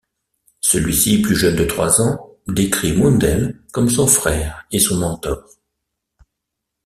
Celui-ci, 0.61 1.21
plus 1.21 1.35
jeune 1.35 1.55
de 1.57 1.63
trois 1.63 2.01
ans, 2.01 2.35
décrit 2.47 2.97
Mundell 2.97 3.61
comme 3.71 3.87
son 3.87 4.07
frère 4.07 4.65
et 4.71 4.79
son 4.79 4.97
mentor. 4.97 5.45